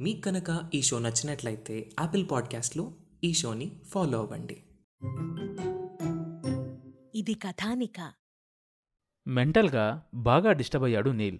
[0.00, 2.92] మీకు కనుక ఈ షో నచ్చినట్లయితే యాపిల్ పాడ్కాస్ట్లో
[3.24, 4.62] ఈ షోని ఫాలో అవ్వండి.
[7.14, 8.12] ఇది కథానిక.
[9.26, 11.38] మెంటల్గా బాగా డిస్టర్బ్ అయ్యాడు నీల్.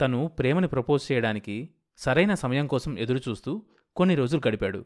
[0.00, 3.62] తను ప్రేమని ప్రపోజ్ చేయడానికి సరైన సమయం కోసం ఎదురుచూస్తూ
[3.96, 4.84] కొన్ని రోజులు గడిపాడు.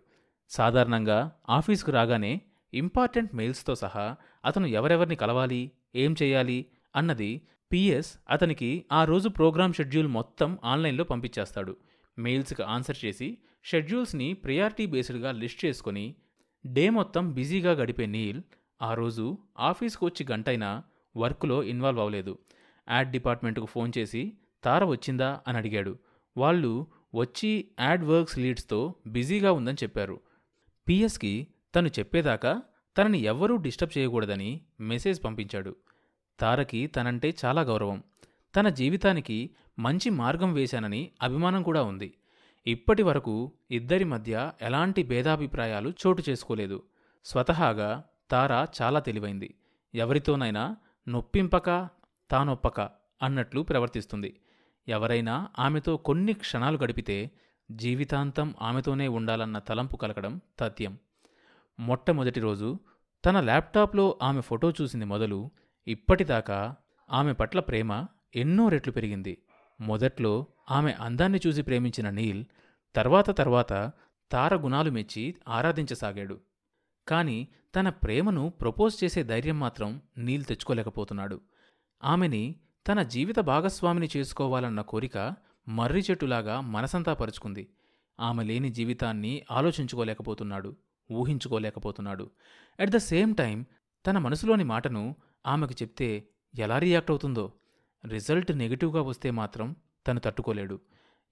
[0.51, 2.41] సాధారణంగా ఆఫీస్కు రాగానే
[2.75, 6.67] ఇంపార్టెంట్ మెయిల్స్తో సహా అతను ఎవరెవరిని కలవాలి ఏం చేయాలి
[6.97, 11.77] అన్నది పిఎస్ అతనికి ఆ రోజు ప్రోగ్రామ్ షెడ్యూల్ మొత్తం ఆన్లైన్లో పంపించేస్తాడు.
[12.19, 16.15] మెయిల్స్కి ఆన్సర్ చేసి షెడ్యూల్స్ని ప్రియారిటీ బేస్డ్గా లిస్ట్ చేసుకొని
[16.67, 18.43] డే మొత్తం బిజీగా గడిపే నీల్
[18.83, 20.83] ఆ రోజు ఆఫీస్కి వచ్చి గంటైనా
[21.17, 22.39] వర్క్లో ఇన్వాల్వ్ అవ్వలేదు.
[22.91, 24.33] యాడ్ డిపార్ట్మెంట్కు ఫోన్ చేసి
[24.65, 25.99] తార వచ్చిందా అని అడిగాడు.
[26.37, 30.21] వాళ్ళు వచ్చి యాడ్ వర్క్స్ లీడ్స్తో బిజీగా ఉందని చెప్పారు.
[30.89, 32.63] పిఎస్కి తను చెప్పేదాకా
[32.99, 35.77] తనని ఎవ్వరూ డిస్టర్బ్ చేయకూడదని మెసేజ్ పంపించాడు.
[36.41, 38.03] తారకి తనంటే చాలా గౌరవం.
[38.57, 42.15] తన జీవితానికి మంచి మార్గం వేశానని అభిమానం కూడా ఉంది.
[42.67, 46.83] ఇప్పటి వరకు ఇద్దరి మధ్య ఎలాంటి భేదాభిప్రాయాలు చోటు చేసుకోలేదు.
[47.25, 49.55] స్వతహాగా తారా చాలా తెలివైంది.
[49.95, 50.77] ఎవరితోనైనా
[51.09, 51.89] నొప్పింపక
[52.31, 52.81] తానొప్పక
[53.23, 54.41] అన్నట్లు ప్రవర్తిస్తుంది.
[54.89, 57.31] ఎవరైనా ఆమెతో కొన్ని క్షణాలు గడిపితే
[57.71, 60.99] జీవితాంతం ఆమెతోనే ఉండాలన్న తలంపు కలగడం తథ్యం.
[61.81, 62.79] మొట్టమొదటి రోజు
[63.25, 65.51] తన ల్యాప్టాప్లో ఆమె ఫోటో చూసింది మొదలు
[65.89, 66.77] ఇప్పటిదాకా
[67.11, 69.39] ఆమె పట్ల ప్రేమ ఎన్నో రెట్లు పెరిగింది.
[69.81, 72.45] మొదట్లో ఆమె అందాన్ని చూసి ప్రేమించిన నీల్
[72.97, 73.93] తర్వాత తర్వాత
[74.33, 76.41] తార గుణాలు మెచ్చి ఆరాధించసాగాడు.
[77.09, 81.41] కాని తన ప్రేమను ప్రపోజ్ చేసే ధైర్యం మాత్రం నీల్ తెచ్చుకోలేకపోతున్నాడు.
[82.05, 82.55] ఆమెని
[82.89, 85.35] తన జీవిత భాగస్వామిని చేసుకోవాలన్న కోరిక
[85.69, 87.69] మర్రి చెట్టులాగా మనసంతా పరుచుకుంది.
[88.21, 90.77] ఆమె లేని జీవితాన్ని ఆలోచించుకోలేకపోతున్నాడు
[91.13, 92.31] ఊహించుకోలేకపోతున్నాడు.
[92.81, 93.67] అట్ ద సేమ్ టైం
[94.07, 95.17] తన మనసులోని మాటను
[95.47, 97.53] ఆమెకు చెప్తే ఎలా రియాక్ట్ అవుతుందో
[98.07, 100.81] రిజల్ట్ నెగిటివ్గా వస్తే మాత్రం తను తట్టుకోలేడు.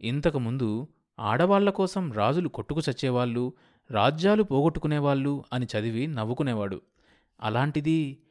[0.00, 0.88] ఇంతకుముందు
[1.20, 3.52] ఆడవాళ్ళ కోసం రాజులు కొట్టుకు చచ్చేవాళ్ళు
[3.90, 6.80] రాజ్యాలు పోగొట్టుకునేవాళ్ళు అని చదివి నవ్వుకునేవాడు.
[7.40, 8.22] అలాంటిది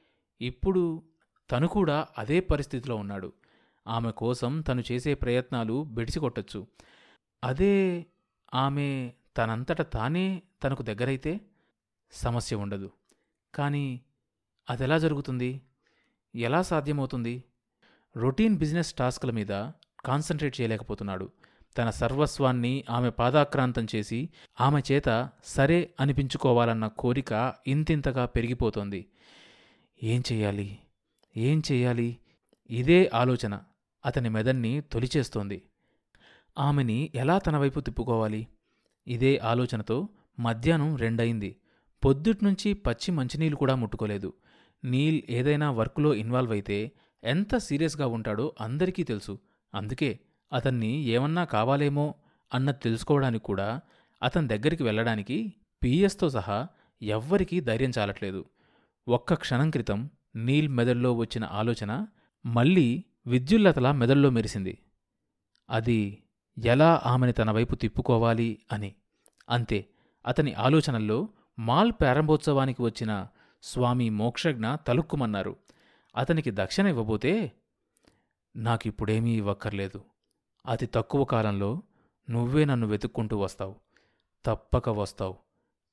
[0.42, 1.04] ఇప్పుడు
[1.52, 3.34] తను కూడా అదే పరిస్థితిలో ఉన్నాడు.
[3.88, 6.68] ఆమె కోసం తను చేసే ప్రయత్నాలు బెడిసికొట్టచ్చు.
[7.44, 8.06] అదే
[8.54, 11.42] ఆమె తనంతట తానే తనకు దగ్గరైతే
[12.12, 12.92] సమస్య ఉండదు.
[13.56, 14.02] కానీ
[14.70, 15.62] అదెలా జరుగుతుంది?
[16.36, 17.44] ఎలా సాధ్యమవుతుంది?
[18.18, 19.48] రొటీన్ బిజినెస్ టాస్క్ల మీద
[20.06, 21.32] కాన్సన్ట్రేట్ చేయలేకపోతున్నాడు.
[21.78, 24.30] తన సర్వస్వాన్ని ఆమె పాదాక్రాంతం చేసి
[24.62, 29.06] ఆమె చేత సరే అనిపించుకోవాలన్న కోరిక ఇంతింతగా పెరిగిపోతోంది.
[30.04, 30.80] ఏం చెయ్యాలి
[31.38, 32.18] ఏం చెయ్యాలి
[32.70, 33.60] ఇదే ఆలోచన
[34.06, 35.64] అతని మెదన్ని తొలిచేస్తోంది.
[36.60, 38.48] ఆమెని ఎలా తన వైపు తిప్పుకోవాలి?
[39.08, 40.10] ఇదే ఆలోచనతో
[40.40, 41.56] మధ్యాహ్నం రెండయింది.
[42.06, 44.34] పొద్దుట్నుంచి పచ్చి మంచినీళ్ళు కూడా ముట్టుకోలేదు.
[44.84, 46.92] నీల్ ఏదైనా వర్క్లో ఇన్వాల్వ్ అయితే
[47.24, 49.40] ఎంత సీరియస్గా ఉంటాడో అందరికీ తెలుసు.
[49.76, 50.20] అందుకే
[50.54, 52.16] అతన్ని ఏమన్నా కావాలేమో
[52.54, 53.82] అన్నది తెలుసుకోవడానికి కూడా
[54.24, 55.54] అతని దగ్గరికి వెళ్ళడానికి
[55.84, 56.68] పిఎస్తో సహా
[57.02, 58.46] ఎవ్వరికీ ధైర్యం చాలట్లేదు.
[59.08, 62.08] ఒక్క క్షణం క్రితం నీల్ మెదడులో వచ్చిన ఆలోచన
[62.46, 64.78] మళ్ళీ విద్యుల్లతలా మెదడులో మెరిసింది.
[65.70, 66.24] అది
[66.66, 68.96] ఎలా ఆమెని తన వైపు తిప్పుకోవాలి అని.
[69.50, 69.86] అంతే
[70.28, 73.28] అతని ఆలోచనల్లో మాల్ ప్రారంభోత్సవానికి వచ్చిన
[73.64, 75.56] స్వామి మోక్షజ్ఞ తలుక్కుమన్నారు.
[76.16, 77.52] అతనికి దక్షిణ ఇవ్వబోతే
[78.56, 80.06] నాకిప్పుడేమీ ఇవ్వక్కర్లేదు.
[80.66, 81.84] అతి తక్కువ కాలంలో
[82.30, 83.76] నువ్వే నన్ను వెతుక్కుంటూ వస్తావు.
[84.46, 85.38] తప్పక వస్తావు.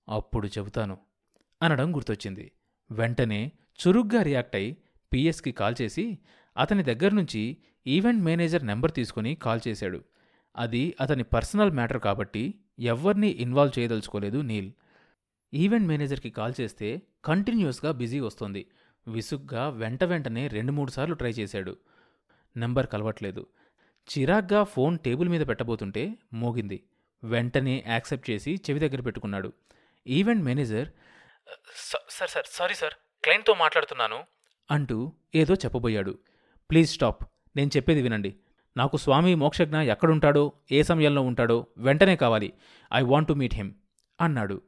[0.08, 0.98] అప్పుడు చెబుతాను
[1.62, 2.52] అనడం గుర్తొచ్చింది.
[2.90, 3.52] వెంటనే
[3.88, 4.76] చురుగ్గా రియాక్ట్ అయి
[5.12, 6.18] పిఎస్కి కాల్ చేసి
[6.56, 7.56] అతని దగ్గర్నుంచి
[7.86, 10.04] ఈవెంట్ మేనేజర్ నెంబర్ తీసుకుని కాల్ చేశాడు.
[10.56, 14.72] అది అతని పర్సనల్ మ్యాటర్ కాబట్టి ఎవ్వరినీ ఇన్వాల్వ్ చేయదలుచుకోలేదు నీల్.
[15.54, 18.66] ఈవెంట్ మేనేజర్కి కాల్ చేస్తే కంటిన్యూస్గా బిజీ వస్తోంది.
[19.08, 21.76] విసుగ్గా వెంట వెంటనే రెండు మూడు సార్లు ట్రై చేశాడు.
[22.56, 23.46] నెంబర్ కలవట్లేదు.
[24.10, 26.82] చిరాగ్గా ఫోన్ టేబుల్ మీద పెట్టబోతుంటే మోగింది.
[27.24, 29.52] వెంటనే యాక్సెప్ట్ చేసి చెవి దగ్గర పెట్టుకున్నాడు.
[30.06, 30.88] Event manager
[32.10, 32.92] sir sir sorry sir
[33.24, 34.24] క్లయింట్తో మాట్లాడుతున్నాను
[34.70, 36.18] అంటూ ఏదో చెప్పబోయాడు.
[36.70, 37.24] Please stop.
[37.56, 38.36] నేను చెప్పేది వినండి.
[38.76, 42.52] నాకు స్వామి మోక్షజ్ఞ ఎక్కడుంటాడో ఏ సమయంలో ఉంటాడో వెంటనే కావాలి.
[42.94, 43.72] I want to meet him
[44.20, 44.62] అన్నాడు.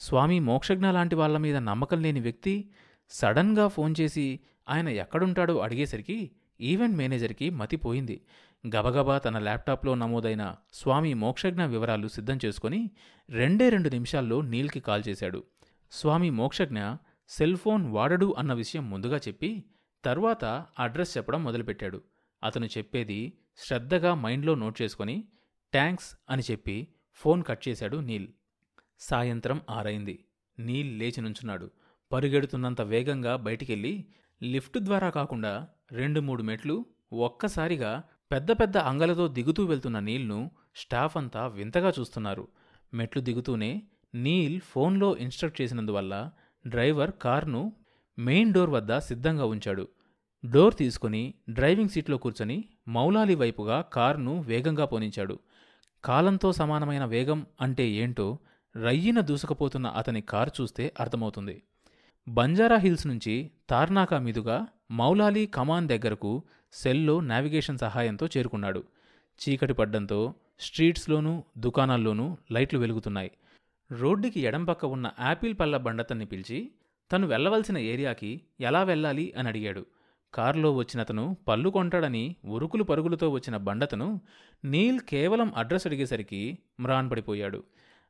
[0.00, 2.70] స్వామి మోక్షజ్ఞ లాంటి వాళ్ళ మీద నమ్మకం లేని వ్యక్తి
[3.08, 6.30] సడన్గా ఫోన్ చేసి ఆయన ఎక్కడుంటాడో అడిగేసరికి
[6.60, 8.24] ఈవెంట్ మేనేజర్కి మతిపోయింది
[8.76, 12.90] గబగబా తన ల్యాప్టాప్లో నమోదైన స్వామి మోక్షజ్ఞ వివరాలు సిద్ధం చేసుకుని
[13.30, 15.44] రెండే రెండు నిమిషాల్లో నీల్కి కాల్ చేశాడు.
[15.92, 16.78] స్వామి మోక్షజ్ఞ
[17.28, 19.64] సెల్ ఫోన్ వాడడు అన్న విషయం ముందుగా చెప్పి
[20.04, 20.44] తర్వాత
[20.78, 22.02] అడ్రస్ చెప్పడం మొదలుపెట్టాడు.
[22.44, 25.24] అతను చెప్పేది శ్రద్ధగా మైండ్లో నోట్ చేసుకొని
[25.72, 28.28] ట్యాంక్స్ అని చెప్పి ఫోన్ కట్ చేశాడు నీల్.
[29.00, 30.24] సాయంత్రం ఆరైంది.
[30.58, 31.70] నీల్ లేచి నుంచున్నాడు.
[32.14, 34.06] పరుగెడుతున్నంత వేగంగా బయటికెళ్ళి
[34.42, 38.02] లిఫ్ట్ ద్వారా కాకుండా రెండు మూడు మెట్లు ఒక్కసారిగా
[38.32, 42.48] పెద్ద పెద్ద అంగలతో దిగుతూ వెళ్తున్న నీల్ను స్టాఫ్ అంతా వింతగా చూస్తున్నారు.
[42.94, 43.82] మెట్లు దిగుతూనే
[44.14, 46.30] నీల్ ఫోన్లో ఇన్స్ట్రక్ట్ చేసినందువల్ల
[46.66, 47.72] డ్రైవర్ కార్ను
[48.18, 49.88] మెయిన్ డోర్ వద్ద సిద్ధంగా ఉంచాడు.
[50.46, 55.38] డోర్ తీసుకుని డ్రైవింగ్ సీట్లో కూర్చొని మౌలాలి వైపుగా కారును వేగంగా పోనించాడు.
[56.04, 58.38] కాలంతో సమానమైన వేగం అంటే ఏంటో
[58.76, 61.62] రయ్యిన దూసుకుపోతున్న అతని కారు చూస్తే అర్థమవుతుంది.
[62.28, 66.42] బంజారా హిల్స్ నుంచి తార్నాకా మీదుగా మౌలాలి కమాన్ దగ్గరకు
[66.72, 68.84] సెల్లో నావిగేషన్ సహాయంతో చేరుకున్నాడు.
[69.40, 73.30] చీకటి పడ్డంతో స్ట్రీట్స్లోనూ దుకాణాల్లోనూ లైట్లు వెలుగుతున్నాయి.
[73.92, 76.70] రోడ్డుకి ఎడంపక్క ఉన్న యాపిల్ పళ్ళ బండతన్ని పిలిచి
[77.12, 79.86] తను వెళ్ళవలసిన ఏరియాకి ఎలా వెళ్ళాలి అని అడిగాడు.
[80.34, 84.20] కారులో వచ్చినతను పళ్ళు కొంటాడని ఉరుకులు పరుగులతో వచ్చిన బండతను
[84.64, 87.64] నీల్ కేవలం అడ్రస్ అడిగేసరికి మ్రాన్ పడిపోయాడు.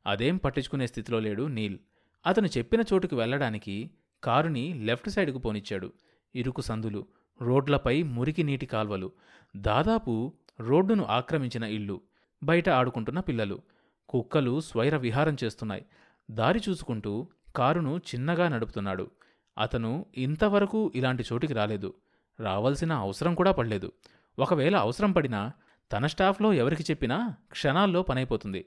[0.05, 1.77] అదేం పట్టించుకునే స్థితిలో లేడు నీల్.
[2.25, 3.91] అతను చెప్పిన చోటుకు వెళ్ళడానికి
[4.25, 5.93] కారుని లెఫ్ట్ సైడ్కు పోనిచ్చాడు.
[6.35, 7.05] ఇరుకు సందులు
[7.41, 9.11] రోడ్లపై మురికి నీటి కాల్వలు
[9.55, 12.01] దాదాపు రోడ్డును ఆక్రమించిన ఇల్లు
[12.43, 13.61] బయట ఆడుకుంటున్న పిల్లలు.
[14.09, 15.85] కుక్కలు స్వైర విహారం చేస్తున్నాయి.
[16.31, 19.11] దారి చూసుకుంటూ కారును చిన్నగా నడుపుతున్నాడు.
[19.57, 21.93] అతను ఇంతవరకు ఇలాంటి చోటికి రాలేదు.
[22.39, 23.91] రావాల్సిన అవసరం కూడా పడలేదు.
[24.39, 25.51] ఒకవేళ అవసరం పడినా
[25.93, 28.65] తన స్టాఫ్లో ఎవరికి చెప్పినా క్షణాల్లో పనైపోతుంది.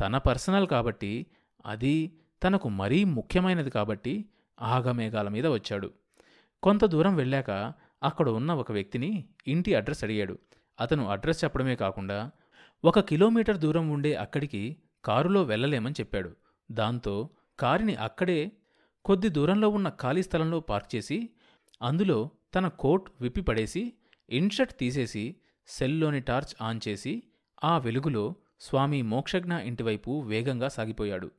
[0.00, 1.26] తన పర్సనల్ కాబట్టి
[1.66, 2.12] అది
[2.44, 4.24] తనకు మరీ ముఖ్యమైనది కాబట్టి
[4.62, 5.90] ఆగమేఘాల మీద వచ్చాడు.
[6.62, 7.72] కొంత దూరం వెళ్ళాక
[8.02, 10.38] అక్కడ ఉన్న ఒక వ్యక్తిని ఇంటి అడ్రస్ అడిగాడు.
[10.80, 12.30] అతను అడ్రస్ చెప్పడమే కాకుండా
[12.84, 16.36] ఒక కిలోమీటర్ దూరం ఉండే అక్కడికి కారులో వెళ్ళలేమని చెప్పాడు.
[16.70, 17.28] దాంతో
[17.58, 18.52] కారుని అక్కడే
[19.04, 21.30] కొద్ది దూరంలో ఉన్న ఖాళీ స్థలంలో పార్క్ చేసి
[21.82, 23.92] అందులో తన కోట్ విప్పి పడేసి
[24.30, 25.36] ఇన్షర్ట్ తీసేసి
[25.66, 27.22] సెల్లోని టార్చ్ ఆన్ చేసి
[27.64, 31.30] ఆ వెలుగులో స్వామి మోక్షజ్ఞ ఇంటివైపు వేగంగా సాగిపోయాడు.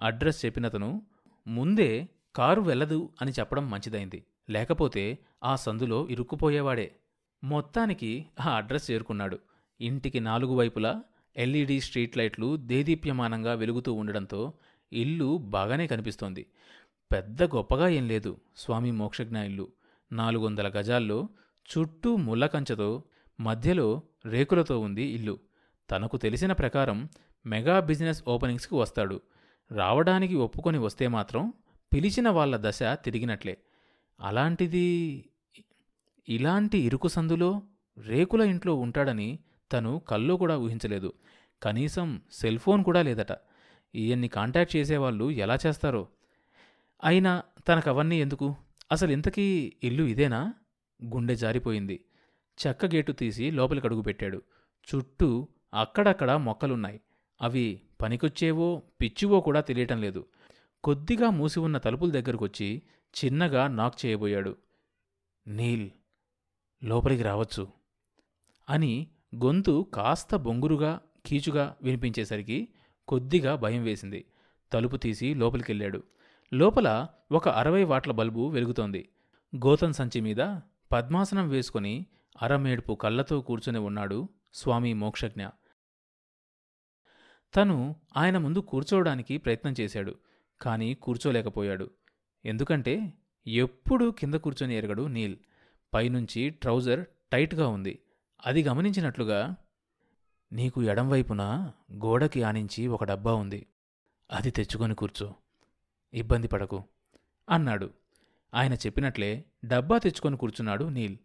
[0.00, 1.02] అడ్రస్ చెప్పినతను
[1.46, 4.24] ముందే కారు వెళ్ళదు అని చెప్పడం మంచిదైంది.
[4.50, 6.96] లేకపోతే ఆ సందులో ఇరుక్కుపోయేవాడే.
[7.44, 9.38] మొత్తానికి ఆ అడ్రస్ చేరుకున్నాడు.
[9.80, 11.02] ఇంటికి నాలుగు వైపులా
[11.36, 14.52] ఎల్ఈడి స్ట్రీట్ లైట్లు దేదీప్యమానంగా వెలుగుతూ ఉండడంతో
[14.92, 16.46] ఇల్లు బాగానే కనిపిస్తోంది.
[17.12, 18.36] పెద్ద గొప్పగా ఏం లేదు.
[18.56, 19.68] స్వామి మోక్షజ్ఞ ఇల్లు.
[20.12, 21.28] నాలుగు వందల గజాల్లో
[21.78, 23.02] చుట్టూ ముళ్ళ కంచెతో
[23.40, 25.38] మధ్యలో రేకులతో ఉంది ఇల్లు.
[25.90, 27.08] తనకు తెలిసిన ప్రకారం
[27.46, 29.20] మెగా బిజినెస్ ఓపెనింగ్స్కి వస్తాడు.
[29.72, 31.52] రావడానికి ఒప్పుకొని వస్తే మాత్రం
[31.94, 33.58] పిలిచిన వాళ్ళ దశ తిరిగినట్లే.
[34.20, 35.24] అలాంటిది
[36.28, 37.62] ఇలాంటి ఇరుకు సందులో
[37.98, 39.38] రేకుల ఇంట్లో ఉంటాడని
[39.72, 41.12] తను కల్లో కూడా ఊహించలేదు.
[41.62, 43.36] కనీసం సెల్ ఫోన్ కూడా లేదట.
[43.94, 46.08] ఈయన్ని కాంటాక్ట్ చేసేవాళ్ళు ఎలా చేస్తారో?
[47.04, 48.56] అయినా తనకవన్నీ ఎందుకు?
[48.92, 50.54] అసలు ఇంతకీ ఇల్లు ఇదేనా?
[51.04, 52.04] గుండె జారిపోయింది.
[52.66, 54.42] చెక్క గేటు తీసి లోపలికి అడుగుపెట్టాడు
[54.94, 57.00] చుట్టూ అక్కడక్కడ మొక్కలున్నాయి.
[57.42, 60.26] అవి పనికొచ్చేవో పిచ్చివో కూడా తెలియటం లేదు.
[60.84, 62.82] కొద్దిగా మూసి ఉన్న తలుపుల దగ్గరకొచ్చి
[63.14, 64.56] చిన్నగా నాక్ చేయబోయాడు.
[65.46, 65.90] నీల్
[66.84, 67.68] లోపలికి రావచ్చు
[68.70, 69.06] అని
[69.44, 72.68] గొంతు కాస్త బొంగురుగా కీచుగా వినిపించేసరికి
[73.08, 74.24] కొద్దిగా భయం వేసింది.
[74.72, 76.02] తలుపు తీసి లోపలికెళ్ళాడు.
[76.54, 79.08] లోపల ఒక అరవై వాట్ల బల్బు వెలుగుతోంది.
[79.56, 80.58] గోతం సంచి మీద
[80.92, 82.06] పద్మాసనం వేసుకుని
[82.42, 85.48] అరమేడుపు కళ్ళతో కూర్చుని ఉన్నాడు స్వామి మోక్షజ్ఞ.
[87.56, 90.14] తను ఆయన ముందు కూర్చోవడానికి ప్రయత్నం చేశాడు.
[90.60, 91.90] కానీ కూర్చోలేకపోయాడు.
[92.44, 93.12] ఎందుకంటే
[93.46, 95.36] ఎప్పుడూ కింద కూర్చొని ఎరగడు నీల్.
[95.94, 97.98] పైనుంచి ట్రౌజర్ టైట్గా ఉంది.
[98.46, 99.56] అది గమనించినట్లుగా
[100.52, 103.66] నీకు ఎడంవైపున గోడకి ఆనించి ఒక డబ్బా ఉంది.
[104.30, 105.34] అది తెచ్చుకొని కూర్చో.
[106.14, 106.84] ఇబ్బంది పడకు
[107.50, 107.90] అన్నాడు.
[108.54, 111.16] ఆయన చెప్పినట్లే డబ్బా తెచ్చుకొని కూర్చున్నాడు నీల్.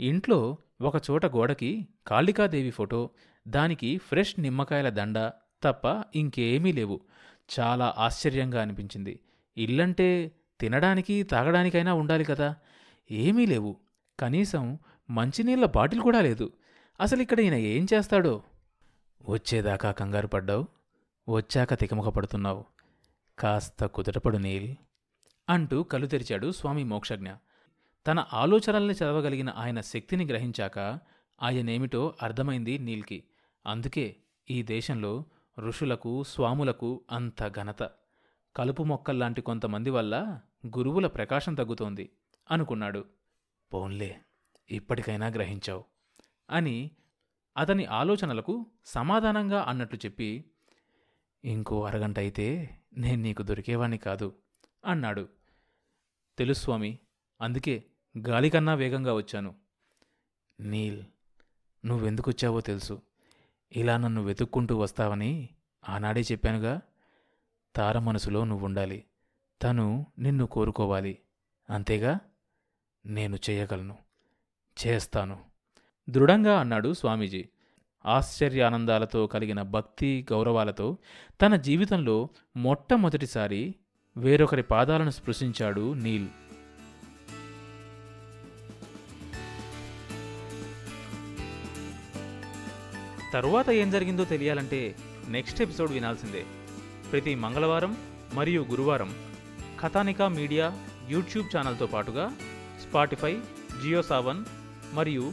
[0.00, 3.10] ఇంట్లో ఒకచోట గోడకి కాళికాదేవి ఫోటో
[3.48, 5.30] దానికి ఫ్రెష్ నిమ్మకాయల దండ
[5.62, 7.00] తప్ప ఇంకేమీ లేవు.
[7.60, 9.20] చాలా ఆశ్చర్యంగా అనిపించింది.
[9.56, 12.56] ఇల్లంటే తినడానికి తాగడానికైనా ఉండాలి కదా.
[13.10, 13.76] ఏమీ లేవు.
[14.20, 14.78] కనీసం
[15.10, 16.52] మంచినీళ్ళ బాటిల్ కూడా లేదు.
[17.00, 18.42] అసలు ఇక్కడ ఈయన ఏం చేస్తాడో?
[19.28, 20.66] వచ్చేదాకా కంగారు పడ్డావు?
[21.28, 22.64] వచ్చాక తికమక పడుతున్నావు?
[23.38, 24.74] కాస్త కుదటపడు నీల్
[25.48, 27.32] అంటూ కళ్ళు తెరిచాడు స్వామి మోక్షజ్ఞ.
[28.06, 30.98] తన ఆలోచనల్ని చదవగలిగిన ఆయన శక్తిని గ్రహించాక
[31.42, 33.24] ఆయనేమిటో అర్థమైంది నీల్కి.
[33.66, 34.16] అందుకే
[34.50, 35.24] ఈ దేశంలో
[35.60, 37.82] ఋషులకు స్వాములకు అంత ఘనత.
[38.56, 42.10] కలుపు మొక్కల్లాంటి కొంతమంది వల్ల గురువుల ప్రకాశం తగ్గుతోంది
[42.50, 43.04] అనుకున్నాడు.
[43.74, 44.20] పోన్లే
[44.70, 45.84] ఇప్పటికైనా గ్రహించావు
[46.50, 46.90] అని
[47.56, 50.44] అతని ఆలోచనలకు సమాధానంగా అన్నట్లు చెప్పి
[51.44, 54.34] ఇంకో అరగంట అయితే నేను నీకు దొరికేవాణ్ణి కాదు
[54.84, 55.28] అన్నాడు.
[56.38, 56.98] తెలుసు స్వామి
[57.40, 57.84] అందుకే
[58.18, 59.54] గాలికన్నా వేగంగా వచ్చాను.
[60.60, 61.04] నీల్
[61.86, 63.02] నువ్వెందుకొచ్చావో తెలుసు.
[63.76, 65.48] ఇలా నన్ను వెతుక్కుంటూ వస్తావని
[65.88, 66.80] ఆనాడే చెప్పానుగా.
[67.76, 69.04] తార మనసులో నువ్వుండాలి.
[69.62, 71.18] తను నిన్ను కోరుకోవాలి.
[71.70, 72.18] అంతేగా?
[73.06, 73.96] నేను చేయగలను.
[74.86, 75.38] చేస్తాను.
[76.10, 77.48] దృఢంగా అన్నాడు స్వామీజీ.
[78.06, 80.98] ఆశ్చర్యానందాలతో కలిగిన భక్తి గౌరవాలతో
[81.42, 83.74] తన జీవితంలో మొట్టమొదటిసారి
[84.16, 86.28] వేరొకరి పాదాలను స్పృశించాడు నీల్.
[93.32, 94.96] తరువాత ఏం జరిగిందో తెలియాలంటే
[95.28, 96.44] నెక్స్ట్ ఎపిసోడ్ వినాల్సిందే.
[97.12, 97.96] ప్రతి మంగళవారం
[98.34, 99.14] మరియు గురువారం
[99.80, 100.72] కథానికా మీడియా
[101.08, 102.32] యూట్యూబ్ ఛానల్తో పాటుగా
[102.88, 103.38] స్పాటిఫై
[103.82, 104.44] జియో సావన్
[104.92, 105.32] మరియు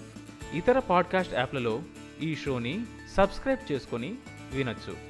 [0.53, 1.81] ఇతర పాడ్కాస్ట్ యాప్లలో
[2.21, 2.85] ఈ షోని
[3.15, 4.15] సబ్స్క్రైబ్ చేసుకొని
[4.51, 5.06] వినొచ్చు.